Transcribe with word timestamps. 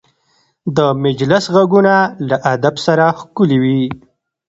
د 0.75 0.77
مجلس 1.03 1.45
غږونه 1.55 1.95
له 2.29 2.37
ادب 2.53 2.75
سره 2.85 3.05
ښکلي 3.19 3.57
وي 3.63 3.83